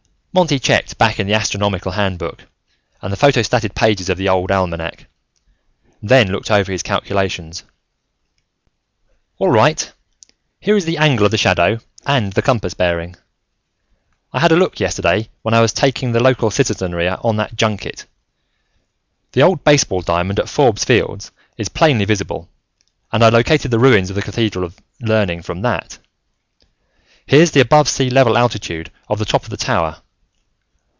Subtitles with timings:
[0.33, 2.47] Monty checked back in the astronomical handbook,
[3.01, 5.07] and the photostated pages of the old almanac,
[6.01, 7.63] then looked over his calculations.
[9.39, 9.91] "All right,
[10.61, 13.17] here is the angle of the shadow, and the compass bearing.
[14.31, 18.05] "I had a look, yesterday, when I was taking the local citizenry on that junket.
[19.33, 22.47] The old baseball diamond at Forbes Field is plainly visible,
[23.11, 25.97] and I located the ruins of the Cathedral of Learning from that.
[27.25, 29.97] "Here's the above sea level altitude of the top of the tower.